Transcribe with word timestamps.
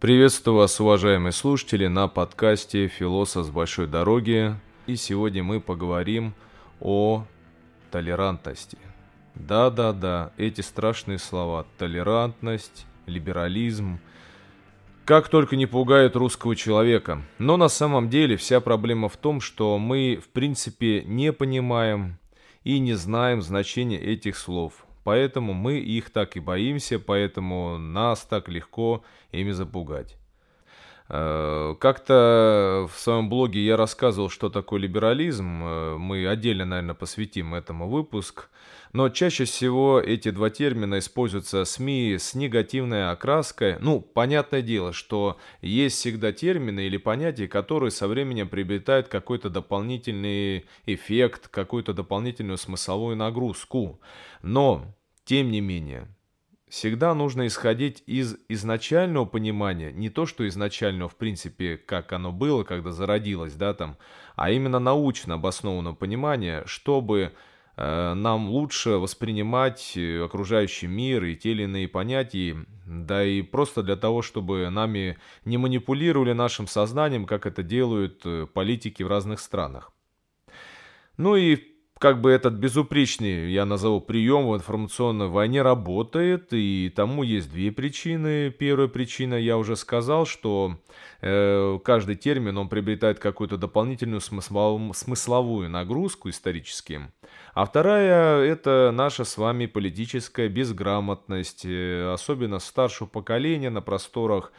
Приветствую 0.00 0.58
вас, 0.58 0.78
уважаемые 0.78 1.32
слушатели, 1.32 1.88
на 1.88 2.06
подкасте 2.06 2.86
«Философ 2.86 3.46
с 3.46 3.50
большой 3.50 3.88
дороги». 3.88 4.54
И 4.86 4.94
сегодня 4.94 5.42
мы 5.42 5.60
поговорим 5.60 6.34
о 6.78 7.24
толерантности. 7.90 8.78
Да-да-да, 9.34 10.30
эти 10.36 10.60
страшные 10.60 11.18
слова 11.18 11.66
«толерантность», 11.78 12.86
«либерализм», 13.06 13.98
как 15.04 15.28
только 15.28 15.56
не 15.56 15.66
пугают 15.66 16.14
русского 16.14 16.54
человека. 16.54 17.20
Но 17.38 17.56
на 17.56 17.68
самом 17.68 18.08
деле 18.08 18.36
вся 18.36 18.60
проблема 18.60 19.08
в 19.08 19.16
том, 19.16 19.40
что 19.40 19.78
мы 19.78 20.20
в 20.24 20.28
принципе 20.28 21.02
не 21.02 21.32
понимаем 21.32 22.20
и 22.62 22.78
не 22.78 22.94
знаем 22.94 23.42
значения 23.42 23.98
этих 23.98 24.38
слов. 24.38 24.86
Поэтому 25.08 25.54
мы 25.54 25.78
их 25.78 26.10
так 26.10 26.36
и 26.36 26.40
боимся, 26.40 26.98
поэтому 26.98 27.78
нас 27.78 28.26
так 28.26 28.46
легко 28.46 29.02
ими 29.32 29.52
запугать. 29.52 30.18
Э, 31.08 31.74
как-то 31.80 32.86
в 32.92 32.98
своем 32.98 33.30
блоге 33.30 33.64
я 33.64 33.78
рассказывал, 33.78 34.28
что 34.28 34.50
такое 34.50 34.80
либерализм. 34.80 35.62
Э, 35.64 35.96
мы 35.96 36.28
отдельно, 36.28 36.66
наверное, 36.66 36.94
посвятим 36.94 37.54
этому 37.54 37.88
выпуск. 37.88 38.50
Но 38.92 39.08
чаще 39.08 39.44
всего 39.44 39.98
эти 39.98 40.30
два 40.30 40.50
термина 40.50 40.98
используются 40.98 41.64
СМИ 41.64 42.16
с 42.18 42.34
негативной 42.34 43.10
окраской. 43.10 43.78
Ну, 43.80 44.00
понятное 44.00 44.60
дело, 44.60 44.92
что 44.92 45.38
есть 45.62 45.96
всегда 45.96 46.32
термины 46.32 46.80
или 46.80 46.98
понятия, 46.98 47.48
которые 47.48 47.92
со 47.92 48.08
временем 48.08 48.46
приобретают 48.46 49.08
какой-то 49.08 49.48
дополнительный 49.48 50.66
эффект, 50.84 51.48
какую-то 51.48 51.94
дополнительную 51.94 52.58
смысловую 52.58 53.16
нагрузку. 53.16 54.00
Но, 54.42 54.84
тем 55.28 55.50
не 55.50 55.60
менее, 55.60 56.08
всегда 56.70 57.12
нужно 57.12 57.48
исходить 57.48 58.02
из 58.06 58.38
изначального 58.48 59.26
понимания, 59.26 59.92
не 59.92 60.08
то, 60.08 60.24
что 60.24 60.48
изначального, 60.48 61.10
в 61.10 61.16
принципе, 61.16 61.76
как 61.76 62.14
оно 62.14 62.32
было, 62.32 62.64
когда 62.64 62.92
зародилось, 62.92 63.52
да, 63.52 63.74
там, 63.74 63.98
а 64.36 64.50
именно 64.50 64.78
научно 64.78 65.34
обоснованного 65.34 65.94
понимания, 65.94 66.62
чтобы 66.64 67.34
э, 67.76 68.14
нам 68.14 68.48
лучше 68.48 68.92
воспринимать 68.92 69.98
э, 69.98 70.24
окружающий 70.24 70.86
мир 70.86 71.24
и 71.24 71.36
те 71.36 71.50
или 71.50 71.64
иные 71.64 71.88
понятия, 71.88 72.64
да 72.86 73.22
и 73.22 73.42
просто 73.42 73.82
для 73.82 73.96
того, 73.96 74.22
чтобы 74.22 74.70
нами 74.70 75.18
не 75.44 75.58
манипулировали 75.58 76.32
нашим 76.32 76.66
сознанием, 76.66 77.26
как 77.26 77.44
это 77.44 77.62
делают 77.62 78.22
э, 78.24 78.46
политики 78.46 79.02
в 79.02 79.08
разных 79.08 79.40
странах. 79.40 79.92
Ну 81.18 81.36
и 81.36 81.77
как 81.98 82.20
бы 82.20 82.30
этот 82.30 82.54
безупречный, 82.54 83.50
я 83.50 83.64
назову, 83.64 84.00
прием 84.00 84.48
в 84.48 84.54
информационной 84.54 85.28
войне 85.28 85.62
работает, 85.62 86.52
и 86.52 86.92
тому 86.94 87.22
есть 87.22 87.50
две 87.50 87.72
причины. 87.72 88.50
Первая 88.50 88.88
причина, 88.88 89.34
я 89.34 89.58
уже 89.58 89.74
сказал, 89.74 90.24
что 90.24 90.76
э, 91.20 91.78
каждый 91.84 92.14
термин, 92.14 92.56
он 92.56 92.68
приобретает 92.68 93.18
какую-то 93.18 93.56
дополнительную 93.56 94.20
смысловую, 94.20 94.94
смысловую 94.94 95.68
нагрузку 95.68 96.28
исторически. 96.28 97.00
А 97.54 97.64
вторая, 97.64 98.44
это 98.44 98.92
наша 98.94 99.24
с 99.24 99.36
вами 99.36 99.66
политическая 99.66 100.48
безграмотность, 100.48 101.64
э, 101.64 102.12
особенно 102.12 102.60
старшего 102.60 103.08
поколения 103.08 103.70
на 103.70 103.82
просторах 103.82 104.52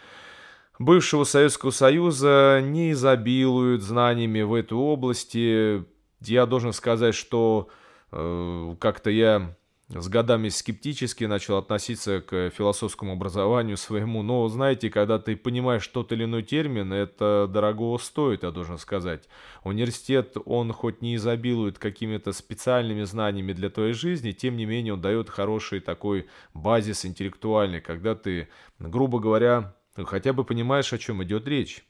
бывшего 0.79 1.25
Советского 1.25 1.71
Союза 1.71 2.61
не 2.63 2.91
изобилуют 2.91 3.81
знаниями 3.81 4.41
в 4.41 4.53
этой 4.53 4.77
области, 4.77 5.85
я 6.21 6.45
должен 6.45 6.73
сказать, 6.73 7.15
что 7.15 7.69
э, 8.11 8.75
как-то 8.79 9.09
я 9.09 9.55
с 9.89 10.07
годами 10.07 10.49
скептически 10.49 11.23
начал 11.23 11.57
относиться 11.57 12.21
к 12.21 12.51
философскому 12.51 13.13
образованию 13.13 13.75
своему. 13.75 14.21
Но, 14.21 14.47
знаете, 14.47 14.89
когда 14.91 15.17
ты 15.17 15.35
понимаешь 15.35 15.87
тот 15.87 16.11
или 16.11 16.25
иной 16.25 16.43
термин, 16.43 16.93
это 16.93 17.49
дорогого 17.51 17.97
стоит, 17.97 18.43
я 18.43 18.51
должен 18.51 18.77
сказать. 18.77 19.27
Университет, 19.63 20.37
он 20.45 20.73
хоть 20.73 21.01
не 21.01 21.15
изобилует 21.15 21.79
какими-то 21.79 22.33
специальными 22.33 23.03
знаниями 23.03 23.53
для 23.53 23.71
твоей 23.71 23.93
жизни, 23.93 24.31
тем 24.31 24.57
не 24.57 24.65
менее 24.65 24.93
он 24.93 25.01
дает 25.01 25.29
хороший 25.29 25.79
такой 25.79 26.27
базис 26.53 27.03
интеллектуальный, 27.05 27.81
когда 27.81 28.13
ты, 28.13 28.47
грубо 28.77 29.19
говоря, 29.19 29.75
хотя 29.95 30.33
бы 30.33 30.43
понимаешь, 30.43 30.93
о 30.93 30.99
чем 30.99 31.23
идет 31.23 31.47
речь. 31.47 31.83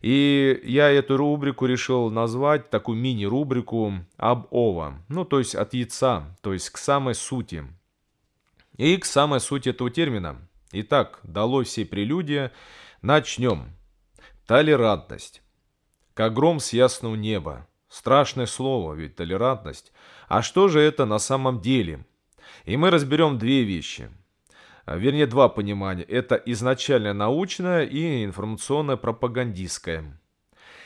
И 0.00 0.60
я 0.64 0.90
эту 0.90 1.16
рубрику 1.16 1.66
решил 1.66 2.10
назвать, 2.10 2.70
такую 2.70 2.98
мини-рубрику 2.98 3.94
об 4.16 4.46
ова. 4.50 5.02
Ну, 5.08 5.24
то 5.24 5.38
есть 5.38 5.54
от 5.54 5.74
яйца, 5.74 6.36
то 6.42 6.52
есть 6.52 6.70
к 6.70 6.78
самой 6.78 7.14
сути. 7.14 7.64
И 8.76 8.96
к 8.98 9.04
самой 9.04 9.40
сути 9.40 9.70
этого 9.70 9.90
термина. 9.90 10.36
Итак, 10.72 11.20
дало 11.22 11.64
все 11.64 11.84
прелюдия. 11.84 12.52
Начнем. 13.02 13.70
Толерантность. 14.46 15.42
Как 16.14 16.34
гром 16.34 16.60
с 16.60 16.72
ясного 16.72 17.14
неба. 17.14 17.66
Страшное 17.88 18.46
слово, 18.46 18.94
ведь 18.94 19.16
толерантность. 19.16 19.92
А 20.28 20.42
что 20.42 20.68
же 20.68 20.80
это 20.80 21.06
на 21.06 21.18
самом 21.18 21.60
деле? 21.60 22.04
И 22.64 22.76
мы 22.76 22.90
разберем 22.90 23.38
две 23.38 23.62
вещи– 23.62 24.10
вернее, 24.94 25.26
два 25.26 25.48
понимания. 25.48 26.04
Это 26.04 26.36
изначально 26.36 27.12
научное 27.12 27.84
и 27.84 28.24
информационно-пропагандистское. 28.24 30.20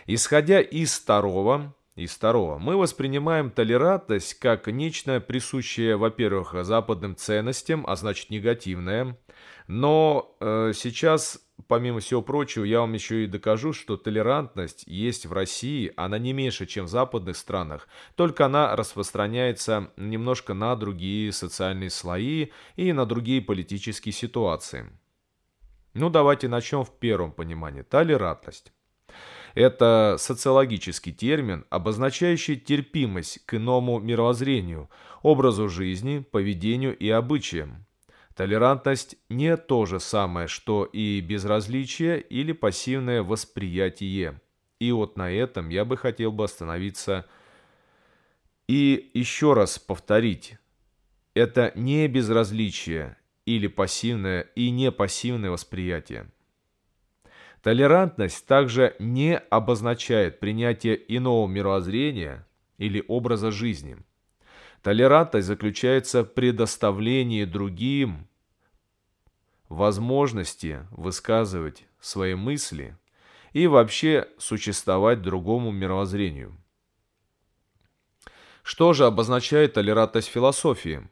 Исходя 0.06 0.60
из 0.60 0.98
второго, 0.98 1.74
из 2.04 2.12
второго, 2.12 2.58
мы 2.58 2.76
воспринимаем 2.76 3.50
толерантность 3.50 4.34
как 4.34 4.66
нечто 4.66 5.20
присущее, 5.20 5.96
во-первых, 5.96 6.54
западным 6.64 7.16
ценностям, 7.16 7.84
а 7.86 7.96
значит 7.96 8.30
негативное. 8.30 9.18
Но 9.66 10.36
э, 10.40 10.72
сейчас 10.74 11.40
помимо 11.68 12.00
всего 12.00 12.22
прочего, 12.22 12.64
я 12.64 12.80
вам 12.80 12.92
еще 12.94 13.24
и 13.24 13.26
докажу, 13.26 13.72
что 13.72 13.96
толерантность 13.96 14.84
есть 14.86 15.26
в 15.26 15.32
России, 15.32 15.92
она 15.96 16.18
не 16.18 16.32
меньше, 16.32 16.66
чем 16.66 16.86
в 16.86 16.88
западных 16.88 17.36
странах, 17.36 17.88
только 18.16 18.46
она 18.46 18.74
распространяется 18.76 19.92
немножко 19.96 20.54
на 20.54 20.74
другие 20.76 21.32
социальные 21.32 21.90
слои 21.90 22.48
и 22.76 22.92
на 22.92 23.06
другие 23.06 23.40
политические 23.40 24.12
ситуации. 24.12 24.86
Ну, 25.94 26.08
давайте 26.08 26.48
начнем 26.48 26.84
в 26.84 26.98
первом 26.98 27.32
понимании. 27.32 27.82
Толерантность. 27.82 28.72
Это 29.54 30.16
социологический 30.18 31.12
термин, 31.12 31.64
обозначающий 31.70 32.56
терпимость 32.56 33.44
к 33.46 33.54
иному 33.54 33.98
мировоззрению, 33.98 34.88
образу 35.22 35.68
жизни, 35.68 36.24
поведению 36.30 36.96
и 36.96 37.08
обычаям. 37.10 37.86
Толерантность 38.36 39.16
не 39.28 39.56
то 39.56 39.86
же 39.86 40.00
самое, 40.00 40.48
что 40.48 40.84
и 40.84 41.20
безразличие 41.20 42.20
или 42.20 42.52
пассивное 42.52 43.22
восприятие. 43.22 44.40
И 44.78 44.92
вот 44.92 45.16
на 45.16 45.30
этом 45.30 45.68
я 45.68 45.84
бы 45.84 45.96
хотел 45.96 46.32
бы 46.32 46.44
остановиться 46.44 47.26
и 48.66 49.10
еще 49.14 49.52
раз 49.52 49.78
повторить. 49.78 50.56
Это 51.34 51.72
не 51.74 52.06
безразличие 52.08 53.16
или 53.44 53.66
пассивное 53.66 54.42
и 54.54 54.70
не 54.70 54.90
пассивное 54.90 55.50
восприятие. 55.50 56.30
Толерантность 57.62 58.46
также 58.46 58.96
не 58.98 59.36
обозначает 59.36 60.40
принятие 60.40 60.98
иного 61.14 61.46
мировоззрения 61.46 62.46
или 62.78 63.04
образа 63.06 63.50
жизни. 63.50 63.98
Толерантность 64.82 65.46
заключается 65.46 66.22
в 66.22 66.28
предоставлении 66.28 67.44
другим 67.44 68.26
возможности 69.68 70.86
высказывать 70.90 71.84
свои 72.00 72.34
мысли 72.34 72.96
и 73.52 73.66
вообще 73.66 74.28
существовать 74.38 75.20
другому 75.20 75.70
мировоззрению. 75.70 76.56
Что 78.62 78.94
же 78.94 79.04
обозначает 79.04 79.74
толерантность 79.74 80.28
философии? 80.28 81.06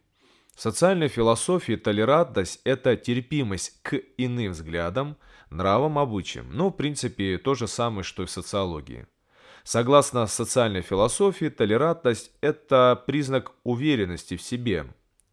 В 0.58 0.60
социальной 0.60 1.06
философии 1.06 1.76
толерантность– 1.76 2.60
это 2.64 2.96
терпимость 2.96 3.80
к 3.82 3.94
иным 4.16 4.50
взглядам, 4.50 5.16
нравам, 5.50 6.00
обычаям. 6.00 6.48
Ну, 6.50 6.70
в 6.70 6.72
принципе, 6.72 7.38
то 7.38 7.54
же 7.54 7.68
самое, 7.68 8.02
что 8.02 8.24
и 8.24 8.26
в 8.26 8.30
социологии. 8.30 9.06
Согласно 9.62 10.26
социальной 10.26 10.82
философии, 10.82 11.48
толерантность– 11.48 12.32
это 12.40 13.00
признак 13.06 13.52
уверенности 13.62 14.36
в 14.36 14.42
себе 14.42 14.86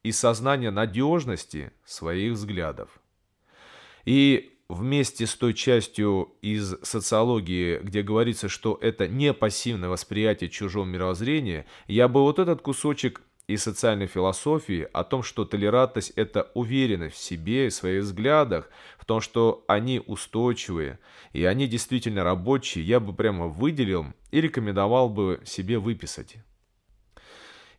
и 0.04 0.12
сознания 0.12 0.69
надежности 0.69 1.72
своих 1.86 2.33
взглядов. 2.33 2.89
И 4.04 4.60
вместе 4.69 5.25
с 5.25 5.33
той 5.33 5.56
частью 5.56 6.36
из 6.44 6.75
социологии, 6.83 7.80
где 7.80 8.04
говорится, 8.04 8.48
что 8.48 8.77
это 8.80 9.07
не 9.07 9.33
пассивное 9.33 9.89
восприятие 9.89 10.51
чужого 10.51 10.86
мировоззрения, 10.86 11.66
я 11.88 12.07
бы 12.07 12.22
вот 12.22 12.38
этот 12.38 12.62
кусочек 12.62 13.24
из 13.47 13.63
социальной 13.63 14.07
философии 14.07 14.88
о 14.94 15.03
том, 15.03 15.24
что 15.24 15.45
толерантность– 15.45 16.12
это 16.15 16.51
уверенность 16.53 17.15
в 17.15 17.24
себе 17.24 17.68
и 17.68 17.71
своих 17.71 18.03
взглядах, 18.03 18.69
в 18.97 19.06
том, 19.06 19.21
что 19.21 19.63
они 19.68 20.01
устойчивые 20.06 21.00
и 21.33 21.44
они 21.44 21.68
действительно 21.68 22.24
рабочие, 22.24 22.86
я 22.86 23.00
бы 23.00 23.13
прямо 23.13 23.47
выделил 23.47 24.07
и 24.31 24.39
рекомендовал 24.39 25.09
бы 25.09 25.42
себе 25.45 25.80
выписать. 25.80 26.38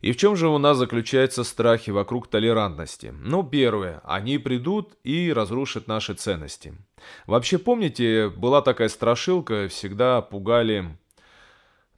И 0.01 0.11
в 0.11 0.17
чем 0.17 0.35
же 0.35 0.47
у 0.47 0.59
нас 0.59 0.77
заключаются 0.77 1.43
страхи 1.43 1.89
вокруг 1.89 2.27
толерантности? 2.27 3.13
Ну, 3.19 3.43
первое, 3.43 3.99
они 4.03 4.37
придут 4.37 4.93
и 5.03 5.33
разрушат 5.33 5.87
наши 5.87 6.13
ценности. 6.13 6.75
Вообще, 7.25 7.57
помните, 7.57 8.29
была 8.29 8.61
такая 8.61 8.89
страшилка, 8.89 9.67
всегда 9.69 10.21
пугали, 10.21 10.97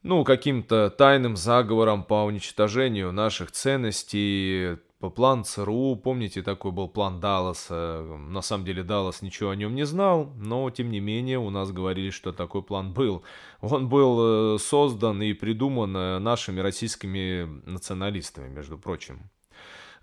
ну, 0.03 0.23
каким-то 0.23 0.89
тайным 0.89 1.35
заговором 1.35 2.03
по 2.03 2.23
уничтожению 2.23 3.11
наших 3.11 3.51
ценностей, 3.51 4.77
по 4.99 5.09
план 5.09 5.45
ЦРУ, 5.45 5.95
помните, 5.95 6.41
такой 6.41 6.71
был 6.71 6.89
план 6.89 7.21
Далласа. 7.21 8.03
На 8.17 8.41
самом 8.41 8.65
деле 8.65 8.83
Даллас 8.83 9.21
ничего 9.21 9.51
о 9.51 9.55
нем 9.55 9.73
не 9.73 9.85
знал, 9.85 10.33
но 10.37 10.69
тем 10.71 10.91
не 10.91 10.99
менее 10.99 11.39
у 11.39 11.49
нас 11.49 11.71
говорили, 11.71 12.09
что 12.09 12.33
такой 12.33 12.63
план 12.63 12.93
был. 12.93 13.23
Он 13.61 13.87
был 13.87 14.55
э, 14.55 14.59
создан 14.59 15.21
и 15.21 15.31
придуман 15.31 15.95
э, 15.95 16.19
нашими 16.19 16.59
российскими 16.59 17.43
националистами, 17.65 18.49
между 18.49 18.77
прочим. 18.77 19.29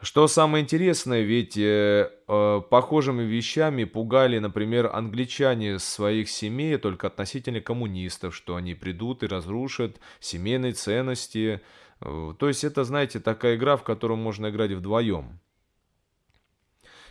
Что 0.01 0.29
самое 0.29 0.63
интересное, 0.63 1.23
ведь 1.23 1.57
э, 1.57 2.11
э, 2.29 2.63
похожими 2.71 3.23
вещами 3.23 3.85
пугали, 3.85 4.39
например, 4.39 4.91
англичане 4.93 5.79
своих 5.79 6.29
семей 6.29 6.77
только 6.77 7.07
относительно 7.07 7.61
коммунистов, 7.61 8.37
что 8.37 8.57
они 8.57 8.75
придут 8.75 9.23
и 9.23 9.27
разрушат 9.27 9.99
семейные 10.21 10.73
ценности, 10.73 11.63
Э, 12.01 12.35
то 12.39 12.49
есть 12.49 12.65
это, 12.65 12.85
знаете, 12.85 13.21
такая 13.21 13.57
игра, 13.57 13.77
в 13.77 13.85
которую 13.85 14.19
можно 14.19 14.49
играть 14.49 14.73
вдвоем. 14.73 15.39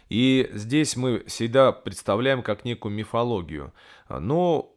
И 0.10 0.50
здесь 0.54 0.96
мы 0.96 1.24
всегда 1.26 1.72
представляем 1.72 2.44
как 2.44 2.64
некую 2.64 2.94
мифологию. 2.94 3.74
Но 4.08 4.75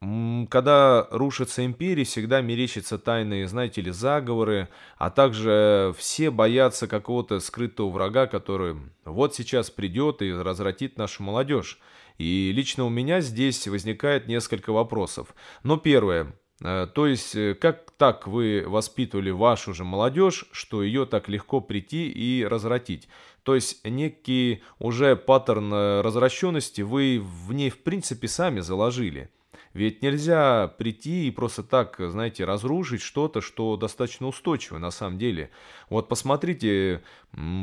когда 0.00 1.06
рушится 1.10 1.64
империя, 1.64 2.04
всегда 2.04 2.40
мерещатся 2.40 2.98
тайные, 2.98 3.46
знаете 3.46 3.82
ли, 3.82 3.90
заговоры, 3.90 4.68
а 4.96 5.10
также 5.10 5.94
все 5.98 6.30
боятся 6.30 6.88
какого-то 6.88 7.38
скрытого 7.40 7.90
врага, 7.90 8.26
который 8.26 8.76
вот 9.04 9.34
сейчас 9.34 9.70
придет 9.70 10.22
и 10.22 10.32
развратит 10.32 10.96
нашу 10.96 11.22
молодежь. 11.22 11.78
И 12.16 12.50
лично 12.54 12.84
у 12.84 12.88
меня 12.88 13.20
здесь 13.20 13.68
возникает 13.68 14.26
несколько 14.26 14.72
вопросов. 14.72 15.34
Но 15.64 15.76
первое. 15.76 16.34
Э, 16.62 16.86
то 16.94 17.06
есть, 17.06 17.34
э, 17.34 17.54
как 17.54 17.90
так 17.92 18.26
вы 18.26 18.64
воспитывали 18.66 19.30
вашу 19.30 19.74
же 19.74 19.84
молодежь, 19.84 20.46
что 20.52 20.82
ее 20.82 21.06
так 21.06 21.28
легко 21.28 21.60
прийти 21.60 22.10
и 22.10 22.44
развратить? 22.44 23.08
То 23.42 23.54
есть, 23.54 23.84
некий 23.84 24.62
уже 24.78 25.16
паттерн 25.16 25.72
э, 25.72 26.00
развращенности 26.02 26.82
вы 26.82 27.20
в 27.22 27.52
ней 27.52 27.70
в 27.70 27.82
принципе 27.82 28.28
сами 28.28 28.60
заложили. 28.60 29.30
Ведь 29.72 30.02
нельзя 30.02 30.66
прийти 30.66 31.28
и 31.28 31.30
просто 31.30 31.62
так, 31.62 31.96
знаете, 31.98 32.44
разрушить 32.44 33.02
что-то, 33.02 33.40
что 33.40 33.76
достаточно 33.76 34.26
устойчиво 34.26 34.78
на 34.78 34.90
самом 34.90 35.16
деле. 35.16 35.50
Вот 35.88 36.08
посмотрите, 36.08 37.02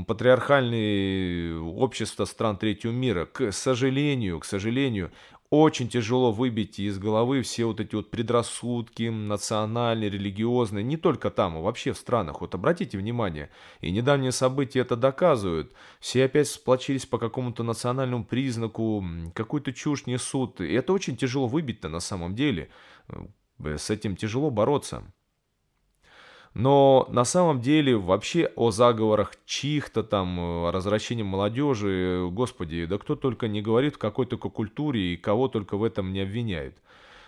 патриархальные 0.07 1.59
общества 1.59 2.23
стран 2.23 2.57
третьего 2.57 2.93
мира, 2.93 3.25
к 3.25 3.51
сожалению, 3.51 4.39
к 4.39 4.45
сожалению, 4.45 5.11
очень 5.49 5.87
тяжело 5.87 6.31
выбить 6.31 6.77
из 6.77 6.99
головы 6.99 7.41
все 7.41 7.65
вот 7.65 7.79
эти 7.79 7.95
вот 7.95 8.11
предрассудки 8.11 9.03
национальные, 9.03 10.09
религиозные, 10.09 10.83
не 10.83 10.97
только 10.97 11.29
там, 11.31 11.57
а 11.57 11.61
вообще 11.61 11.93
в 11.93 11.97
странах. 11.97 12.41
Вот 12.41 12.53
обратите 12.53 12.97
внимание, 12.97 13.49
и 13.79 13.91
недавние 13.91 14.33
события 14.33 14.81
это 14.81 14.97
доказывают. 14.97 15.73
Все 15.99 16.25
опять 16.25 16.49
сплочились 16.49 17.05
по 17.05 17.17
какому-то 17.17 17.63
национальному 17.63 18.25
признаку, 18.25 19.03
какую-то 19.33 19.71
чушь 19.71 20.05
несут. 20.05 20.59
И 20.59 20.73
это 20.73 20.91
очень 20.91 21.15
тяжело 21.15 21.47
выбить-то 21.47 21.87
на 21.87 22.01
самом 22.01 22.35
деле. 22.35 22.69
Э, 23.07 23.77
с 23.77 23.89
этим 23.89 24.17
тяжело 24.17 24.51
бороться. 24.51 25.03
Но 26.57 27.05
на 27.11 27.23
самом 27.23 27.61
деле 27.61 27.95
вообще 27.95 28.51
о 28.55 28.71
заговорах 28.71 29.33
чьих-то 29.45 30.01
там, 30.01 30.39
э, 30.39 30.69
о 30.69 30.71
развращении 30.71 31.21
молодежи, 31.21 32.27
господи, 32.31 32.87
да 32.87 32.97
кто 32.97 33.15
только 33.15 33.47
не 33.47 33.61
говорит 33.61 33.93
в 33.93 33.97
какой 33.99 34.25
только 34.25 34.49
культуре 34.49 35.13
и 35.13 35.17
кого 35.17 35.49
только 35.49 35.77
в 35.77 35.83
этом 35.83 36.11
не 36.11 36.21
обвиняют. 36.21 36.75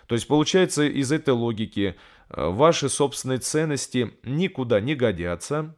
То 0.08 0.16
есть 0.16 0.26
получается 0.26 0.82
из 0.82 1.12
этой 1.12 1.32
логики 1.32 1.94
э, 2.28 2.48
ваши 2.48 2.88
собственные 2.88 3.38
ценности 3.38 4.12
никуда 4.24 4.80
не 4.80 4.96
годятся. 4.96 5.76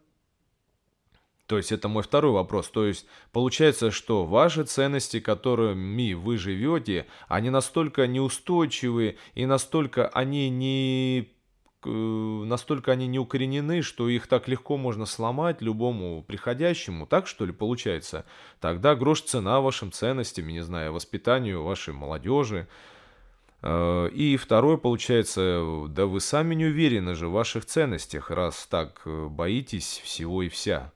То 1.44 1.58
есть 1.58 1.72
это 1.72 1.88
мой 1.88 2.04
второй 2.04 2.32
вопрос. 2.32 2.70
То 2.70 2.86
есть 2.86 3.04
получается, 3.32 3.90
что 3.90 4.24
ваши 4.24 4.64
ценности, 4.64 5.20
которыми 5.20 6.14
вы 6.14 6.38
живете, 6.38 7.04
они 7.28 7.50
настолько 7.50 8.06
неустойчивы 8.06 9.18
и 9.34 9.44
настолько 9.44 10.08
они 10.08 10.48
не 10.48 11.28
настолько 11.84 12.92
они 12.92 13.06
не 13.06 13.18
укоренены, 13.18 13.82
что 13.82 14.08
их 14.08 14.26
так 14.26 14.48
легко 14.48 14.76
можно 14.76 15.06
сломать 15.06 15.62
любому 15.62 16.22
приходящему, 16.22 17.06
так 17.06 17.26
что 17.26 17.44
ли 17.44 17.52
получается? 17.52 18.24
Тогда 18.60 18.94
грош 18.94 19.22
цена 19.22 19.60
вашим 19.60 19.92
ценностям, 19.92 20.48
не 20.48 20.60
знаю, 20.60 20.92
воспитанию 20.92 21.62
вашей 21.62 21.94
молодежи. 21.94 22.68
Э, 23.62 24.08
и 24.12 24.36
второе, 24.36 24.76
получается, 24.76 25.86
да 25.88 26.06
вы 26.06 26.20
сами 26.20 26.54
не 26.54 26.66
уверены 26.66 27.14
же 27.14 27.28
в 27.28 27.32
ваших 27.32 27.64
ценностях, 27.64 28.30
раз 28.30 28.66
так 28.70 29.02
э, 29.04 29.26
боитесь 29.28 30.00
всего 30.04 30.42
и 30.42 30.48
вся. 30.48 30.92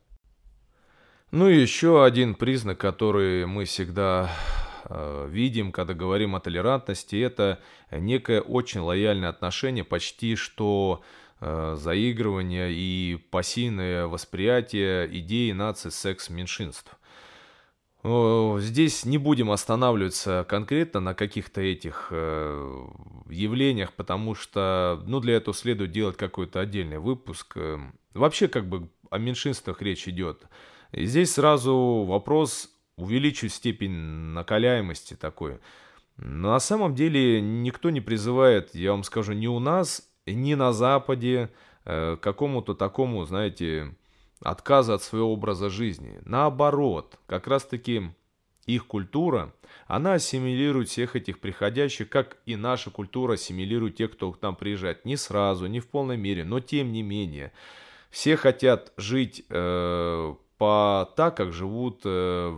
Ну 1.31 1.49
и 1.49 1.61
еще 1.61 2.05
один 2.05 2.35
признак, 2.35 2.79
который 2.79 3.47
мы 3.47 3.65
всегда 3.65 4.31
Э, 4.31 4.66
видим, 4.89 5.73
когда 5.73 5.95
говорим 5.95 6.35
о 6.37 6.41
толерантности, 6.41 7.17
это 7.17 7.61
некое 7.91 8.41
очень 8.41 8.81
лояльное 8.81 9.29
отношение, 9.29 9.85
почти 9.85 10.37
что 10.37 11.03
э, 11.41 11.77
заигрывание 11.79 12.73
и 12.73 13.17
пассивное 13.31 14.07
восприятие 14.07 15.09
идеи 15.21 15.53
нации 15.53 15.91
секс-меньшинств. 15.91 16.97
Здесь 18.05 19.05
не 19.05 19.19
будем 19.19 19.51
останавливаться 19.51 20.47
конкретно 20.49 21.01
на 21.01 21.15
каких-то 21.15 21.61
этих 21.61 22.09
э, 22.13 22.87
явлениях, 23.29 23.93
потому 23.95 24.37
что 24.37 25.03
ну, 25.07 25.19
для 25.19 25.37
этого 25.37 25.57
следует 25.57 25.91
делать 25.91 26.17
какой-то 26.17 26.61
отдельный 26.61 26.99
выпуск. 26.99 27.57
Вообще 28.15 28.47
как 28.47 28.69
бы 28.69 28.89
о 29.11 29.19
меньшинствах 29.19 29.83
речь 29.83 30.07
идет. 30.07 30.47
И 30.93 31.05
здесь 31.05 31.33
сразу 31.33 32.05
вопрос 32.07 32.71
увеличить 32.97 33.53
степень 33.53 33.93
накаляемости 33.93 35.15
такой. 35.15 35.59
Но 36.17 36.53
на 36.53 36.61
самом 36.61 36.95
деле 36.95 37.41
никто 37.41 37.91
не 37.91 38.01
призывает, 38.01 38.75
я 38.75 38.93
вам 38.93 39.05
скажу, 39.05 39.33
ни 39.33 39.47
у 39.47 39.59
нас, 39.59 40.09
ни 40.27 40.55
на 40.55 40.73
Западе 40.73 41.51
э, 41.85 42.17
какому-то 42.21 42.75
такому, 42.75 43.25
знаете, 43.27 43.95
отказа 44.41 44.95
от 44.95 45.03
своего 45.03 45.33
образа 45.33 45.69
жизни. 45.69 46.19
Наоборот, 46.25 47.19
как 47.27 47.47
раз-таки 47.47 48.11
их 48.65 48.87
культура, 48.87 49.53
она 49.87 50.15
ассимилирует 50.15 50.89
всех 50.89 51.17
этих 51.17 51.39
приходящих, 51.39 52.09
как 52.09 52.39
и 52.47 52.57
наша 52.57 52.91
культура 52.91 53.35
ассимилирует 53.35 53.97
тех, 53.97 54.13
кто 54.13 54.33
к 54.33 54.41
нам 54.41 54.57
приезжает. 54.57 55.05
Не 55.05 55.17
сразу, 55.17 55.67
не 55.67 55.81
в 55.81 55.87
полной 55.87 56.17
мере, 56.17 56.45
но 56.45 56.61
тем 56.61 56.93
не 56.93 57.03
менее. 57.03 57.53
Все 58.11 58.37
хотят 58.37 58.93
жить 58.97 59.45
э, 59.51 60.35
по 60.59 61.13
так, 61.15 61.37
как 61.37 61.53
живут 61.53 62.01
э, 62.05 62.57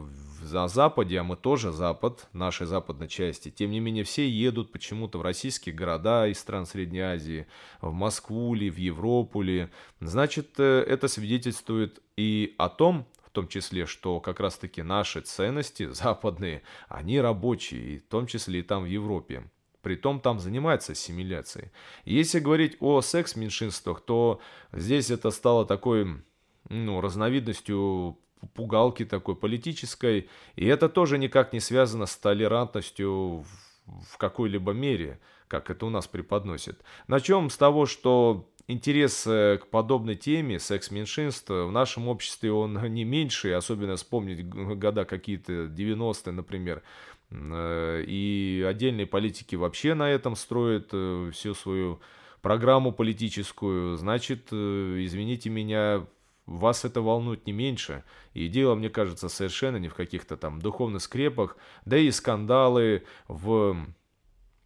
на 0.53 0.69
Западе, 0.69 1.19
а 1.19 1.25
мы 1.25 1.37
тоже 1.37 1.73
Запад, 1.73 2.29
нашей 2.33 2.67
западной 2.67 3.09
части. 3.09 3.51
Тем 3.51 3.71
не 3.71 3.81
менее, 3.81 4.05
все 4.05 4.29
едут 4.29 4.73
почему-то 4.73 5.19
в 5.19 5.23
российские 5.23 5.75
города 5.75 6.27
из 6.27 6.39
стран 6.39 6.67
Средней 6.67 7.01
Азии, 7.01 7.47
в 7.81 7.93
Москву 7.93 8.55
ли, 8.55 8.71
в 8.71 8.77
Европу 8.77 9.43
ли. 9.43 9.69
Значит, 10.01 10.59
э, 10.59 10.85
это 10.87 11.09
свидетельствует 11.09 12.03
и 12.17 12.55
о 12.59 12.69
том, 12.69 13.07
в 13.25 13.31
том 13.31 13.49
числе, 13.49 13.87
что 13.87 14.21
как 14.21 14.41
раз-таки 14.41 14.83
наши 14.83 15.21
ценности 15.21 15.87
западные, 15.93 16.63
они 16.89 17.21
рабочие, 17.21 18.01
в 18.01 18.05
том 18.05 18.27
числе 18.27 18.61
и 18.61 18.63
там 18.63 18.85
в 18.85 18.87
Европе. 18.87 19.51
Притом 19.83 20.21
там 20.21 20.41
занимается 20.41 20.93
ассимиляцией. 20.93 21.71
Если 22.05 22.41
говорить 22.41 22.77
о 22.81 23.01
секс-меньшинствах, 23.01 24.01
то 24.01 24.41
здесь 24.73 25.11
это 25.11 25.31
стало 25.31 25.65
такой 25.67 26.23
ну, 26.69 27.01
разновидностью 27.01 28.19
пугалки 28.55 29.05
такой 29.05 29.37
политической. 29.37 30.29
И 30.57 30.67
это 30.67 30.89
тоже 30.89 31.19
никак 31.19 31.53
не 31.53 31.61
связано 31.61 32.07
с 32.07 32.17
толерантностью 32.17 33.45
в 33.87 34.19
какой-либо 34.19 34.73
мере, 34.73 35.21
как 35.49 35.71
это 35.71 35.87
у 35.87 35.91
нас 35.91 36.07
преподносит. 36.07 36.81
Начнем 37.07 37.51
с 37.51 37.57
того, 37.57 37.87
что 37.87 38.49
интерес 38.69 39.27
э, 39.27 39.59
к 39.61 39.67
подобной 39.69 40.15
теме 40.15 40.61
секс-меньшинств 40.61 41.49
в 41.49 41.71
нашем 41.71 42.07
обществе 42.09 42.53
он 42.53 42.81
не 42.93 43.05
меньше, 43.05 43.53
особенно 43.53 43.97
вспомнить 43.97 44.47
года 44.49 45.05
какие-то 45.05 45.65
90-е, 45.65 46.33
например. 46.33 46.83
Э, 47.31 48.05
и 48.07 48.65
отдельные 48.69 49.07
политики 49.07 49.57
вообще 49.57 49.95
на 49.95 50.11
этом 50.11 50.37
строят 50.37 50.91
э, 50.93 51.31
всю 51.33 51.55
свою 51.55 52.01
программу 52.43 52.93
политическую. 52.93 53.97
Значит, 53.97 54.53
извините 54.53 55.51
меня, 55.51 56.07
вас 56.49 56.85
это 56.85 57.01
волнует 57.03 57.47
не 57.47 57.53
меньше. 57.53 58.05
И 58.33 58.49
дело, 58.49 58.75
мне 58.75 58.89
кажется, 58.89 59.29
совершенно 59.29 59.77
не 59.77 59.89
в 59.89 59.95
каких-то 59.95 60.37
там 60.37 60.61
духовных 60.61 61.03
скрепах. 61.03 61.57
Да 61.85 61.97
и 61.99 62.11
скандалы 62.11 63.05
в 63.29 63.77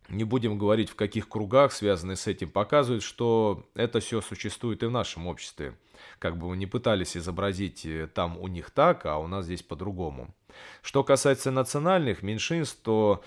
не 0.08 0.24
будем 0.24 0.58
говорить 0.58 0.90
в 0.90 0.94
каких 0.94 1.28
кругах, 1.28 1.72
связанные 1.72 2.16
с 2.16 2.26
этим, 2.26 2.50
показывают, 2.50 3.02
что 3.02 3.66
это 3.74 4.00
все 4.00 4.20
существует 4.20 4.82
и 4.82 4.86
в 4.86 4.90
нашем 4.90 5.26
обществе. 5.26 5.74
Как 6.18 6.36
бы 6.36 6.48
мы 6.48 6.56
не 6.56 6.66
пытались 6.66 7.16
изобразить 7.16 7.86
э, 7.86 8.08
там 8.12 8.36
у 8.38 8.48
них 8.48 8.70
так, 8.70 9.06
а 9.06 9.18
у 9.18 9.26
нас 9.26 9.46
здесь 9.46 9.62
по-другому. 9.62 10.34
Что 10.82 11.02
касается 11.02 11.50
национальных 11.50 12.22
меньшинств, 12.22 12.80
то 12.82 13.22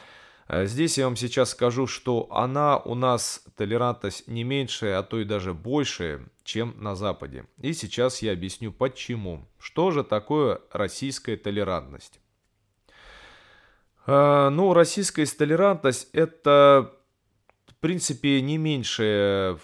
здесь 0.49 0.97
я 0.97 1.05
вам 1.05 1.15
сейчас 1.15 1.51
скажу, 1.51 1.87
что 1.87 2.27
она 2.31 2.77
у 2.77 2.95
нас, 2.95 3.43
толерантность, 3.55 4.27
не 4.27 4.43
меньшая, 4.43 4.99
а 4.99 5.03
то 5.03 5.19
и 5.19 5.23
даже 5.23 5.53
большая, 5.53 6.21
чем 6.43 6.75
на 6.77 6.95
Западе. 6.95 7.45
И 7.61 7.73
сейчас 7.73 8.21
я 8.21 8.31
объясню 8.33 8.71
почему. 8.71 9.47
Что 9.57 9.91
же 9.91 10.03
такое 10.03 10.61
российская 10.71 11.35
толерантность? 11.35 12.19
А, 14.05 14.49
ну, 14.51 14.73
российская 14.73 15.25
толерантность– 15.25 16.09
это, 16.13 16.93
в 17.67 17.75
принципе, 17.79 18.39
не 18.41 18.57
меньшее 18.59 19.57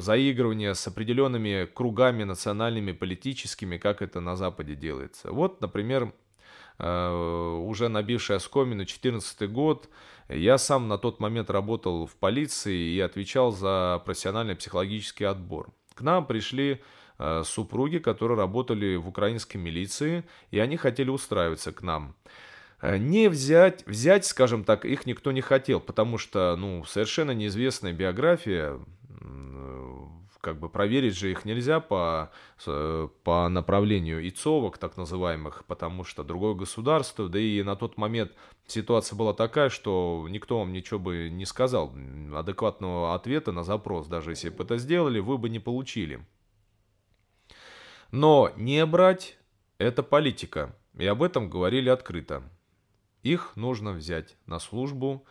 заигрывание 0.00 0.74
с 0.74 0.86
определенными 0.88 1.66
кругами 1.66 2.24
национальными, 2.24 2.90
политическими, 2.90 3.78
как 3.78 4.02
это 4.02 4.20
на 4.20 4.34
Западе 4.34 4.74
делается. 4.74 5.30
Вот, 5.30 5.60
например, 5.60 6.12
уже 6.82 7.88
набивший 7.88 8.36
оскомину 8.36 8.84
2014 8.84 9.50
год, 9.50 9.88
я 10.28 10.58
сам 10.58 10.88
на 10.88 10.98
тот 10.98 11.20
момент 11.20 11.50
работал 11.50 12.06
в 12.06 12.16
полиции 12.16 12.94
и 12.94 13.00
отвечал 13.00 13.52
за 13.52 14.02
профессиональный 14.04 14.56
психологический 14.56 15.24
отбор. 15.24 15.72
К 15.94 16.00
нам 16.00 16.26
пришли 16.26 16.80
а, 17.18 17.44
супруги, 17.44 17.98
которые 17.98 18.36
работали 18.36 18.96
в 18.96 19.08
украинской 19.08 19.56
милиции, 19.56 20.24
и 20.50 20.58
они 20.58 20.76
хотели 20.76 21.10
устраиваться 21.10 21.72
к 21.72 21.82
нам. 21.82 22.16
Э, 22.80 22.96
не 22.96 23.28
взять, 23.28 23.86
взять, 23.86 24.26
скажем 24.26 24.64
так, 24.64 24.84
их 24.84 25.06
никто 25.06 25.30
не 25.30 25.40
хотел, 25.40 25.80
потому 25.80 26.18
что, 26.18 26.56
ну, 26.56 26.84
совершенно 26.84 27.30
неизвестная 27.30 27.92
биография, 27.92 28.80
как 30.42 30.58
бы 30.58 30.68
проверить 30.68 31.16
же 31.16 31.30
их 31.30 31.44
нельзя 31.44 31.80
по, 31.80 32.32
по 33.22 33.48
направлению 33.48 34.28
ИЦОВок, 34.28 34.76
так 34.76 34.96
называемых, 34.96 35.64
потому 35.66 36.04
что 36.04 36.24
другое 36.24 36.54
государство, 36.54 37.28
да 37.28 37.38
и 37.38 37.62
на 37.62 37.76
тот 37.76 37.96
момент 37.96 38.32
ситуация 38.66 39.16
была 39.16 39.34
такая, 39.34 39.70
что 39.70 40.26
никто 40.28 40.58
вам 40.58 40.72
ничего 40.72 40.98
бы 40.98 41.30
не 41.30 41.46
сказал, 41.46 41.94
адекватного 42.34 43.14
ответа 43.14 43.52
на 43.52 43.62
запрос, 43.62 44.08
даже 44.08 44.32
если 44.32 44.50
бы 44.50 44.64
это 44.64 44.78
сделали, 44.78 45.20
вы 45.20 45.38
бы 45.38 45.48
не 45.48 45.60
получили. 45.60 46.26
Но 48.10 48.52
не 48.56 48.84
брать– 48.84 49.38
это 49.78 50.02
политика, 50.02 50.76
и 50.98 51.06
об 51.06 51.22
этом 51.22 51.48
говорили 51.48 51.88
открыто. 51.88 52.42
Их 53.22 53.54
нужно 53.54 53.92
взять 53.92 54.36
на 54.46 54.58
службу. 54.58 55.24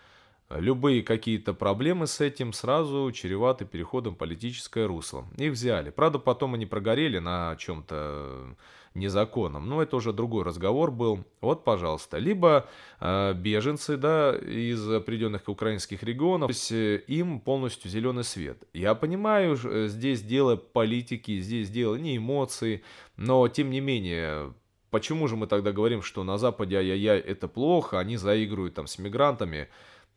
Любые 0.57 1.03
какие-то 1.03 1.53
проблемы 1.53 2.07
с 2.07 2.21
этим 2.21 2.53
сразу 2.53 3.11
чреваты 3.11 3.65
переходом 3.65 4.15
в 4.15 4.17
политическое 4.17 4.85
русло. 4.85 5.25
Их 5.37 5.51
взяли. 5.53 5.89
Правда, 5.89 6.19
потом 6.19 6.55
они 6.55 6.65
прогорели 6.65 7.19
на 7.19 7.55
чем-то 7.57 8.55
незаконном. 8.93 9.67
Но 9.69 9.81
это 9.81 9.95
уже 9.95 10.13
другой 10.13 10.43
разговор 10.43 10.91
был. 10.91 11.23
Вот, 11.39 11.63
пожалуйста. 11.63 12.17
Либо 12.17 12.67
э, 12.99 13.33
беженцы 13.33 13.97
да, 13.97 14.35
из 14.35 14.89
определенных 14.91 15.47
украинских 15.47 16.03
регионов, 16.03 16.47
то 16.47 16.51
есть 16.51 16.71
э, 16.71 17.03
им 17.07 17.39
полностью 17.39 17.89
зеленый 17.89 18.23
свет. 18.23 18.63
Я 18.73 18.95
понимаю, 18.95 19.57
э, 19.63 19.87
здесь 19.87 20.21
дело 20.21 20.55
политики, 20.57 21.39
здесь 21.39 21.69
дело 21.69 21.95
не 21.95 22.17
эмоций, 22.17 22.83
но 23.15 23.47
тем 23.47 23.69
не 23.69 23.79
менее 23.79 24.53
Почему 24.91 25.29
же 25.29 25.37
мы 25.37 25.47
тогда 25.47 25.71
говорим, 25.71 26.01
что 26.01 26.25
на 26.25 26.37
Западе 26.37 26.75
ай-яй-яй 26.75 27.17
это 27.17 27.47
плохо, 27.47 27.97
они 27.97 28.17
заигрывают 28.17 28.73
там 28.73 28.87
с 28.87 28.99
мигрантами? 28.99 29.69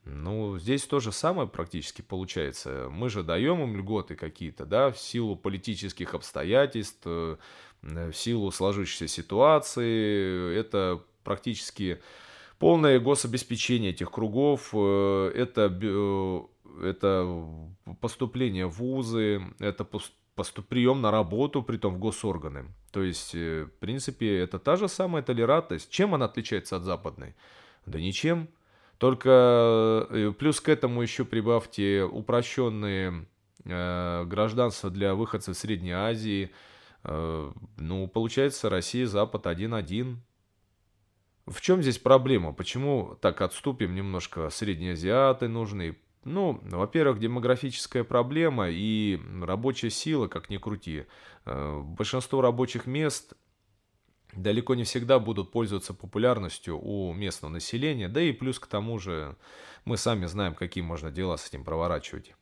Ну, 0.04 0.58
здесь 0.58 0.84
то 0.84 1.00
же 1.00 1.12
самое 1.12 1.48
практически 1.48 2.02
получается. 2.02 2.88
Мы 2.90 3.08
же 3.08 3.22
даем 3.22 3.62
им 3.62 3.76
льготы 3.76 4.16
какие-то, 4.16 4.66
да, 4.66 4.90
в 4.90 4.98
силу 4.98 5.34
политических 5.34 6.14
обстоятельств, 6.14 7.02
э, 7.06 7.36
в 7.80 8.12
силу 8.12 8.50
сложившейся 8.50 9.08
ситуации. 9.08 10.54
Это 10.58 11.02
практически 11.22 12.02
полное 12.58 13.00
гособеспечение 13.00 13.92
этих 13.92 14.10
кругов, 14.10 14.70
э, 14.74 15.32
это, 15.34 15.78
э, 15.82 16.40
это 16.82 17.46
поступление 18.02 18.66
в 18.66 18.72
вузы, 18.72 19.42
это 19.58 19.86
поступ, 20.34 20.66
прием 20.66 21.00
на 21.00 21.12
работу, 21.12 21.62
при 21.62 21.78
том 21.78 21.94
в 21.94 21.98
госорганы. 21.98 22.66
То 22.92 23.02
есть, 23.02 23.34
в 23.34 23.70
принципе, 23.80 24.38
это 24.40 24.58
та 24.58 24.76
же 24.76 24.88
самая 24.88 25.22
толерантность. 25.22 25.90
Чем 25.90 26.14
она 26.14 26.26
отличается 26.26 26.76
от 26.76 26.82
западной? 26.82 27.34
Да 27.86 27.98
ничем. 27.98 28.48
Только 28.98 30.06
э, 30.10 30.32
плюс 30.38 30.60
к 30.60 30.68
этому 30.68 31.02
еще 31.02 31.24
прибавьте 31.24 32.04
упрощенные 32.04 33.26
э, 33.64 34.24
гражданства 34.24 34.90
для 34.90 35.14
выходцев 35.14 35.56
Средней 35.56 35.92
Азии. 35.92 36.50
Э, 37.02 37.50
ну, 37.76 38.08
получается, 38.08 38.70
Россия, 38.70 39.06
Запад 39.06 39.46
один-один. 39.46 40.22
В 41.46 41.60
чем 41.60 41.82
здесь 41.82 41.98
проблема? 41.98 42.52
Почему 42.52 43.18
так 43.20 43.40
отступим 43.42 43.94
немножко? 43.94 44.48
Средние 44.48 44.92
азиаты 44.92 45.48
нужны, 45.48 45.98
ну, 46.24 46.60
во-первых, 46.62 47.18
демографическая 47.18 48.04
проблема 48.04 48.70
и 48.70 49.20
рабочая 49.42 49.90
сила, 49.90 50.26
как 50.26 50.48
ни 50.48 50.56
крути. 50.56 51.04
Большинство 51.44 52.40
рабочих 52.40 52.86
мест 52.86 53.34
далеко 54.36 54.74
не 54.74 54.84
всегда 54.84 55.18
будут 55.18 55.50
пользоваться 55.50 55.94
популярностью 55.94 56.78
у 56.78 57.12
местного 57.12 57.52
населения, 57.52 58.08
да 58.08 58.20
и 58.20 58.32
плюс 58.32 58.58
к 58.58 58.66
тому 58.66 58.98
же 58.98 59.36
мы 59.84 59.96
сами 59.96 60.26
знаем, 60.26 60.54
какие 60.54 60.82
можно 60.82 61.10
дела 61.10 61.36
с 61.36 61.48
этим 61.48 61.64
проворачивать. 61.64 62.34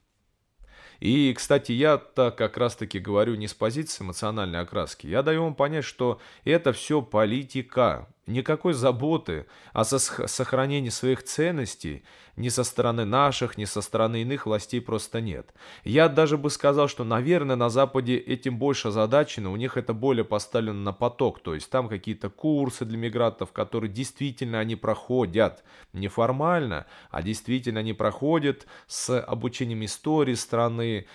И, 1.00 1.34
кстати, 1.34 1.72
я-то 1.72 2.30
как 2.30 2.56
раз-таки 2.56 3.00
говорю 3.00 3.34
не 3.34 3.48
с 3.48 3.54
позиции 3.54 4.04
эмоциональной 4.04 4.60
окраски. 4.60 5.08
Я 5.08 5.24
даю 5.24 5.42
вам 5.42 5.56
понять, 5.56 5.84
что 5.84 6.20
это 6.44 6.72
все 6.72 7.02
политика. 7.02 8.08
Никакой 8.28 8.72
заботы 8.72 9.46
о 9.72 9.82
сохранении 9.84 10.90
своих 10.90 11.24
ценностей 11.24 12.04
ни 12.36 12.50
со 12.50 12.62
стороны 12.62 13.04
наших, 13.04 13.58
ни 13.58 13.64
со 13.64 13.82
стороны 13.82 14.22
иных 14.22 14.46
властей 14.46 14.80
просто 14.80 15.20
нет. 15.20 15.52
Я 15.82 16.08
даже 16.08 16.38
бы 16.38 16.48
сказал, 16.48 16.86
что, 16.86 17.02
наверное, 17.02 17.56
на 17.56 17.68
Западе 17.68 18.16
этим 18.16 18.58
больше 18.58 18.88
озадачено, 18.88 19.50
у 19.50 19.56
них 19.56 19.76
это 19.76 19.92
более 19.92 20.24
поставлено 20.24 20.78
на 20.78 20.92
поток, 20.92 21.42
то 21.42 21.52
есть 21.52 21.68
там 21.68 21.88
какие-то 21.88 22.30
курсы 22.30 22.84
для 22.84 22.96
мигрантов, 22.96 23.50
которые 23.50 23.90
действительно 23.90 24.60
они 24.60 24.76
проходят, 24.76 25.64
не 25.92 26.06
формально, 26.06 26.86
а 27.10 27.22
действительно 27.22 27.80
они 27.80 27.92
проходят 27.92 28.66
с 28.86 29.20
обучением 29.20 29.84
истории 29.84 30.34
страны, 30.34 31.08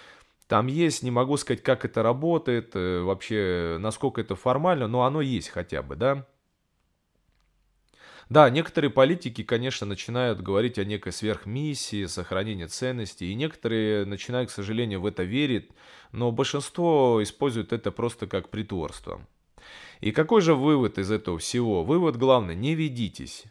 там 0.48 0.68
есть, 0.68 1.04
не 1.04 1.12
могу 1.12 1.38
сказать, 1.38 1.64
как 1.64 1.86
это 1.86 2.04
работает, 2.04 2.72
э, 2.76 3.02
вообще, 3.02 3.78
насколько 3.80 4.20
это 4.20 4.36
формально, 4.36 4.88
но 4.88 5.04
оно 5.04 5.22
есть 5.22 5.50
хотя 5.50 5.82
бы, 5.82 5.96
да. 5.96 6.26
Да, 8.30 8.50
некоторые 8.50 8.92
политики, 8.92 9.44
конечно, 9.44 9.88
начинают 9.88 10.42
говорить 10.42 10.78
о 10.78 10.84
некой 10.84 11.14
сверхмиссии, 11.14 12.06
сохранении 12.08 12.66
ценностей, 12.66 13.32
и 13.32 13.36
некоторые 13.36 14.06
начинают, 14.06 14.50
к 14.50 14.54
сожалению, 14.54 15.00
в 15.00 15.06
это 15.06 15.24
верить, 15.24 15.70
но 16.12 16.32
большинство 16.32 17.24
используют 17.24 17.72
это 17.72 17.92
просто 17.92 18.28
как 18.28 18.50
притворство. 18.50 19.26
И 20.02 20.12
какой 20.12 20.42
же 20.42 20.56
вывод 20.56 20.98
из 20.98 21.10
этого 21.10 21.40
всего? 21.40 21.84
Вывод 21.84 22.18
главный– 22.18 22.56
не 22.56 22.76
ведитесь. 22.76 23.46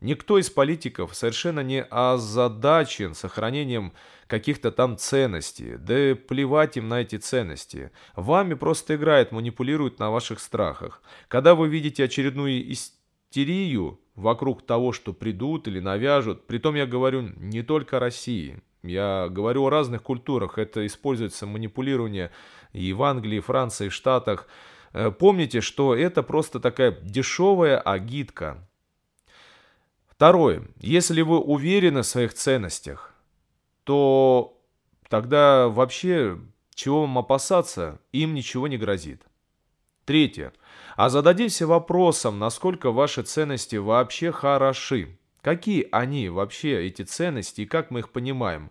Никто 0.00 0.38
из 0.38 0.50
политиков 0.50 1.14
совершенно 1.14 1.60
не 1.60 1.82
озадачен 1.82 3.14
сохранением 3.14 3.94
каких-то 4.26 4.70
там 4.70 4.98
ценностей. 4.98 5.76
Да 5.78 6.14
плевать 6.14 6.76
им 6.76 6.88
на 6.88 7.00
эти 7.00 7.16
ценности. 7.16 7.90
Вами 8.14 8.54
просто 8.54 8.96
играет, 8.96 9.32
манипулирует 9.32 9.98
на 9.98 10.10
ваших 10.10 10.40
страхах. 10.40 11.02
Когда 11.28 11.54
вы 11.54 11.68
видите 11.68 12.04
очередную 12.04 12.70
истерию, 13.36 14.00
вокруг 14.14 14.64
того, 14.64 14.92
что 14.92 15.12
придут 15.12 15.68
или 15.68 15.78
навяжут. 15.78 16.46
Притом 16.46 16.74
я 16.74 16.86
говорю 16.86 17.20
не 17.36 17.62
только 17.62 17.98
о 17.98 18.00
России. 18.00 18.62
Я 18.82 19.28
говорю 19.30 19.64
о 19.64 19.70
разных 19.70 20.02
культурах. 20.02 20.58
Это 20.58 20.86
используется 20.86 21.46
манипулирование 21.46 22.30
и 22.72 22.92
в 22.92 23.02
Англии, 23.02 23.38
и 23.38 23.40
Франции, 23.40 23.86
и 23.86 23.90
Штатах. 23.90 24.48
Э, 24.92 25.10
помните, 25.10 25.60
что 25.60 25.94
это 25.94 26.22
просто 26.22 26.60
такая 26.60 26.92
дешевая 27.02 27.78
агитка. 27.78 28.66
Второе. 30.08 30.62
Если 30.80 31.20
вы 31.20 31.38
уверены 31.38 32.00
в 32.00 32.06
своих 32.06 32.32
ценностях, 32.32 33.12
то 33.84 34.58
тогда 35.10 35.68
вообще 35.68 36.38
чего 36.74 37.02
вам 37.02 37.18
опасаться, 37.18 38.00
им 38.12 38.32
ничего 38.32 38.66
не 38.66 38.78
грозит. 38.78 39.22
Третье. 40.06 40.54
А 40.96 41.10
зададимся 41.10 41.66
вопросом, 41.66 42.38
насколько 42.38 42.90
ваши 42.90 43.22
ценности 43.22 43.76
вообще 43.76 44.32
хороши. 44.32 45.18
Какие 45.42 45.86
они 45.92 46.30
вообще, 46.30 46.86
эти 46.86 47.02
ценности, 47.02 47.60
и 47.60 47.66
как 47.66 47.90
мы 47.90 48.00
их 48.00 48.10
понимаем? 48.10 48.70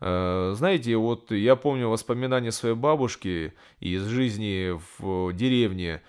Э, 0.00 0.54
знаете, 0.56 0.96
вот 0.96 1.32
я 1.32 1.56
помню 1.56 1.88
воспоминания 1.88 2.52
своей 2.52 2.76
бабушки 2.76 3.54
из 3.80 4.04
жизни 4.04 4.78
в 4.98 5.32
деревне. 5.32 6.02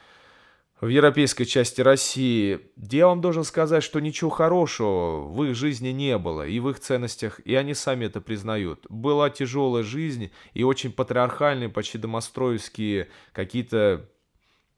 в 0.81 0.87
европейской 0.87 1.45
части 1.45 1.81
России, 1.81 2.59
я 2.75 3.07
вам 3.07 3.21
должен 3.21 3.43
сказать, 3.43 3.83
что 3.83 3.99
ничего 3.99 4.29
хорошего 4.29 5.21
в 5.21 5.43
их 5.45 5.55
жизни 5.55 5.89
не 5.89 6.17
было, 6.19 6.45
и 6.45 6.59
в 6.59 6.69
их 6.69 6.79
ценностях, 6.79 7.39
и 7.39 7.55
они 7.55 7.73
сами 7.73 8.05
это 8.05 8.21
признают. 8.21 8.85
Была 8.89 9.31
тяжелая 9.31 9.83
жизнь, 9.83 10.31
и 10.53 10.63
очень 10.63 10.91
патриархальные, 10.91 11.69
почти 11.69 11.97
домостроевские 11.97 13.07
какие-то 13.31 14.07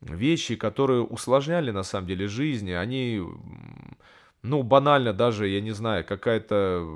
вещи, 0.01 0.55
которые 0.55 1.01
усложняли 1.01 1.71
на 1.71 1.83
самом 1.83 2.07
деле 2.07 2.27
жизнь, 2.27 2.71
они, 2.73 3.21
ну, 4.41 4.63
банально 4.63 5.13
даже, 5.13 5.47
я 5.47 5.61
не 5.61 5.71
знаю, 5.71 6.05
какая-то 6.05 6.87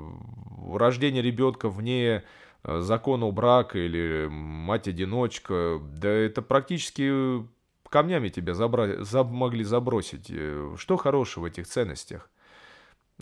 рождение 0.74 1.22
ребенка 1.22 1.68
вне 1.68 2.22
э, 2.64 2.80
закона 2.80 3.30
брака 3.30 3.78
или 3.78 4.28
мать-одиночка, 4.30 5.80
да 5.82 6.08
это 6.08 6.42
практически 6.42 7.44
камнями 7.88 8.28
тебя 8.28 8.54
забра... 8.54 9.04
заб... 9.04 9.30
могли 9.30 9.64
забросить. 9.64 10.26
Э, 10.30 10.74
что 10.78 10.96
хорошего 10.96 11.42
в 11.42 11.46
этих 11.46 11.66
ценностях? 11.66 12.28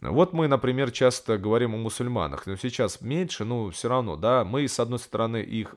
Вот 0.00 0.32
мы, 0.32 0.48
например, 0.48 0.92
часто 0.92 1.36
говорим 1.36 1.74
о 1.74 1.78
мусульманах, 1.78 2.46
но 2.46 2.56
сейчас 2.56 3.02
меньше, 3.02 3.44
но 3.44 3.68
все 3.70 3.88
равно, 3.88 4.16
да, 4.16 4.44
мы, 4.44 4.66
с 4.66 4.80
одной 4.80 4.98
стороны, 4.98 5.38
их 5.38 5.74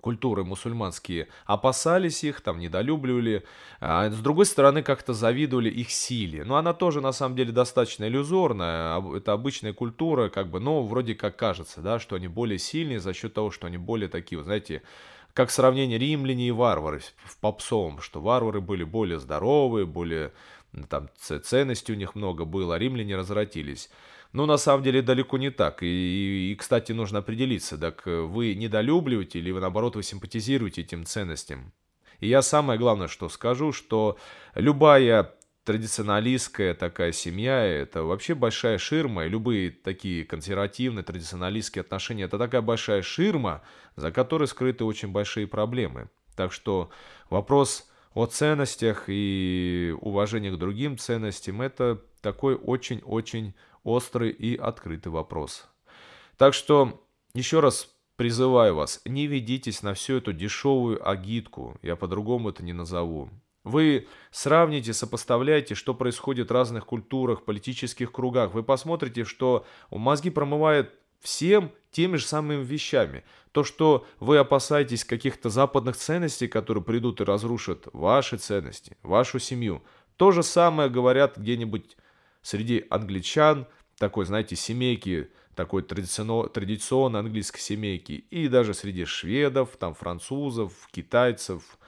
культуры 0.00 0.44
мусульманские 0.44 1.28
опасались 1.46 2.24
их, 2.24 2.40
там 2.40 2.58
недолюбливали, 2.58 3.44
а 3.80 4.10
с 4.10 4.18
другой 4.18 4.46
стороны 4.46 4.82
как-то 4.82 5.12
завидовали 5.12 5.70
их 5.70 5.90
силе. 5.90 6.44
Но 6.44 6.56
она 6.56 6.72
тоже 6.72 7.00
на 7.00 7.12
самом 7.12 7.36
деле 7.36 7.52
достаточно 7.52 8.04
иллюзорная, 8.04 9.02
это 9.16 9.32
обычная 9.32 9.72
культура, 9.72 10.28
как 10.28 10.50
бы, 10.50 10.60
но 10.60 10.82
вроде 10.82 11.14
как 11.14 11.36
кажется, 11.36 11.80
да, 11.80 11.98
что 11.98 12.16
они 12.16 12.28
более 12.28 12.58
сильные 12.58 13.00
за 13.00 13.12
счет 13.12 13.34
того, 13.34 13.50
что 13.50 13.66
они 13.66 13.76
более 13.76 14.08
такие, 14.08 14.42
знаете, 14.42 14.82
как 15.34 15.50
сравнение 15.50 15.98
римляне 15.98 16.48
и 16.48 16.50
варвары 16.50 17.00
в 17.24 17.36
попсовом, 17.38 18.00
что 18.00 18.20
варвары 18.20 18.60
были 18.60 18.82
более 18.84 19.20
здоровые, 19.20 19.86
более 19.86 20.32
там 20.88 21.08
ценностей 21.18 21.92
у 21.92 21.96
них 21.96 22.14
много 22.14 22.44
было, 22.44 22.74
а 22.74 22.78
римляне 22.78 23.16
развратились. 23.16 23.90
Но 24.32 24.44
на 24.46 24.58
самом 24.58 24.82
деле 24.82 25.00
далеко 25.00 25.38
не 25.38 25.50
так. 25.50 25.82
И, 25.82 25.86
и, 25.86 26.52
и, 26.52 26.54
кстати, 26.54 26.92
нужно 26.92 27.20
определиться, 27.20 27.78
так 27.78 28.02
вы 28.04 28.54
недолюбливаете 28.54 29.38
или 29.38 29.50
вы, 29.50 29.60
наоборот, 29.60 29.96
вы 29.96 30.02
симпатизируете 30.02 30.82
этим 30.82 31.06
ценностям. 31.06 31.72
И 32.20 32.28
я 32.28 32.42
самое 32.42 32.78
главное, 32.78 33.08
что 33.08 33.28
скажу, 33.28 33.72
что 33.72 34.18
любая 34.54 35.34
традиционалистская 35.64 36.74
такая 36.74 37.12
семья, 37.12 37.62
это 37.62 38.02
вообще 38.02 38.34
большая 38.34 38.78
ширма, 38.78 39.26
и 39.26 39.28
любые 39.28 39.70
такие 39.70 40.24
консервативные, 40.24 41.04
традиционалистские 41.04 41.82
отношения, 41.82 42.24
это 42.24 42.38
такая 42.38 42.62
большая 42.62 43.02
ширма, 43.02 43.62
за 43.94 44.10
которой 44.10 44.48
скрыты 44.48 44.84
очень 44.84 45.08
большие 45.08 45.46
проблемы. 45.46 46.08
Так 46.36 46.52
что 46.52 46.90
вопрос 47.28 47.88
о 48.18 48.26
ценностях 48.26 49.04
и 49.06 49.94
уважении 50.00 50.50
к 50.50 50.58
другим 50.58 50.98
ценностям, 50.98 51.62
это 51.62 52.02
такой 52.20 52.56
очень-очень 52.56 53.54
острый 53.84 54.30
и 54.30 54.56
открытый 54.56 55.12
вопрос. 55.12 55.68
Так 56.36 56.52
что 56.52 57.00
еще 57.32 57.60
раз 57.60 57.94
призываю 58.16 58.74
вас, 58.74 59.00
не 59.04 59.28
ведитесь 59.28 59.84
на 59.84 59.94
всю 59.94 60.16
эту 60.16 60.32
дешевую 60.32 61.08
агитку, 61.08 61.78
я 61.80 61.94
по-другому 61.94 62.48
это 62.48 62.64
не 62.64 62.72
назову. 62.72 63.30
Вы 63.62 64.08
сравните, 64.32 64.94
сопоставляйте, 64.94 65.76
что 65.76 65.94
происходит 65.94 66.48
в 66.48 66.52
разных 66.52 66.86
культурах, 66.86 67.44
политических 67.44 68.10
кругах. 68.10 68.52
Вы 68.52 68.64
посмотрите, 68.64 69.22
что 69.24 69.64
мозги 69.92 70.30
промывают 70.30 70.92
всем 71.20 71.72
теми 71.90 72.16
же 72.16 72.26
самыми 72.26 72.62
вещами. 72.64 73.24
То, 73.52 73.64
что 73.64 74.06
вы 74.20 74.38
опасаетесь 74.38 75.04
каких-то 75.04 75.50
западных 75.50 75.96
ценностей, 75.96 76.48
которые 76.48 76.84
придут 76.84 77.20
и 77.20 77.24
разрушат 77.24 77.88
ваши 77.92 78.36
ценности, 78.36 78.96
вашу 79.02 79.38
семью. 79.38 79.82
То 80.16 80.32
же 80.32 80.42
самое 80.42 80.90
говорят 80.90 81.38
где-нибудь 81.38 81.96
среди 82.42 82.84
англичан, 82.90 83.66
такой, 83.98 84.26
знаете, 84.26 84.54
семейки, 84.54 85.30
такой 85.54 85.82
традиционно, 85.82 86.48
традиционной 86.48 87.20
английской 87.20 87.60
семейки, 87.60 88.12
и 88.12 88.48
даже 88.48 88.74
среди 88.74 89.04
шведов, 89.04 89.76
там, 89.76 89.94
французов, 89.94 90.72
китайцев, 90.92 91.78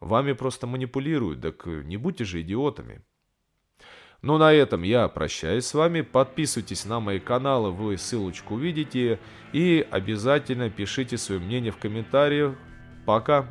Вами 0.00 0.32
просто 0.32 0.66
манипулируют, 0.66 1.40
так 1.40 1.66
не 1.66 1.96
будьте 1.96 2.24
же 2.24 2.42
идиотами. 2.42 3.02
Ну, 4.22 4.38
на 4.38 4.52
этом 4.52 4.82
я 4.82 5.08
прощаюсь 5.08 5.66
с 5.66 5.74
вами. 5.74 6.00
Подписывайтесь 6.00 6.84
на 6.84 7.00
мои 7.00 7.18
каналы, 7.18 7.70
вы 7.70 7.96
ссылочку 7.98 8.54
увидите. 8.54 9.18
И 9.52 9.86
обязательно 9.90 10.70
пишите 10.70 11.18
свое 11.18 11.40
мнение 11.40 11.72
в 11.72 11.78
комментариях. 11.78 12.54
Пока! 13.04 13.48